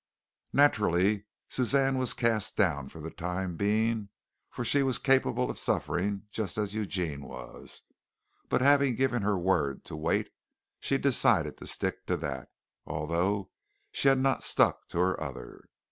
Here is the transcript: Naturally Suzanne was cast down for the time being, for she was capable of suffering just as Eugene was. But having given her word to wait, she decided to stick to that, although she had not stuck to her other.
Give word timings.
Naturally 0.51 1.25
Suzanne 1.47 1.95
was 1.95 2.15
cast 2.15 2.55
down 2.57 2.89
for 2.89 2.99
the 2.99 3.11
time 3.11 3.55
being, 3.55 4.09
for 4.49 4.65
she 4.65 4.81
was 4.81 4.97
capable 4.97 5.51
of 5.51 5.59
suffering 5.59 6.23
just 6.31 6.57
as 6.57 6.73
Eugene 6.73 7.21
was. 7.23 7.83
But 8.49 8.61
having 8.61 8.95
given 8.95 9.21
her 9.21 9.37
word 9.37 9.85
to 9.85 9.95
wait, 9.95 10.31
she 10.79 10.97
decided 10.97 11.55
to 11.57 11.67
stick 11.67 12.07
to 12.07 12.17
that, 12.17 12.49
although 12.83 13.51
she 13.91 14.07
had 14.07 14.17
not 14.17 14.41
stuck 14.41 14.87
to 14.87 14.97
her 14.97 15.21
other. 15.21 15.65